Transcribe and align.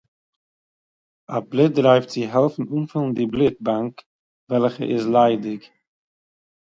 א 1.33 1.35
בלוט 1.49 1.71
דרייוו 1.77 2.07
צו 2.11 2.21
העלפן 2.33 2.63
אנפילן 2.75 3.13
די 3.17 3.25
בלוט 3.33 3.55
באנק 3.65 3.95
וועלכע 4.49 4.83
איז 4.91 5.05
ליידיג 5.15 5.61